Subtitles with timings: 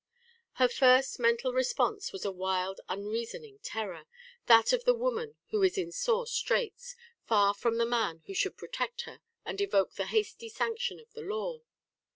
[0.53, 4.07] Her first mental response was a wild unreasoning terror,
[4.47, 6.95] that of the woman who is in sore straits,
[7.27, 11.21] far from the man who should protect her and evoke the hasty sanction of the
[11.21, 11.61] law.